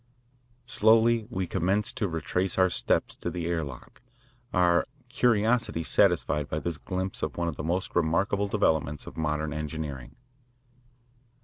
Slowly 0.65 1.27
we 1.29 1.45
commenced 1.45 1.95
to 1.97 2.07
retrace 2.07 2.57
our 2.57 2.71
steps 2.71 3.15
to 3.17 3.29
the 3.29 3.45
air 3.45 3.63
lock, 3.63 4.01
our 4.51 4.87
curiosity 5.09 5.83
satisfied 5.83 6.49
by 6.49 6.57
this 6.57 6.79
glimpse 6.79 7.21
of 7.21 7.37
one 7.37 7.47
of 7.47 7.55
the 7.55 7.61
most 7.63 7.95
remarkable 7.95 8.47
developments 8.47 9.05
of 9.05 9.15
modern 9.15 9.53
engineering. 9.53 10.15